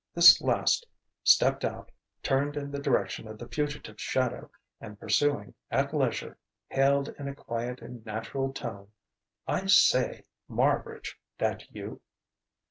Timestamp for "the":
2.71-2.79, 3.37-3.47